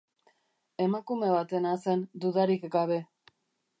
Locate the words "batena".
1.35-1.75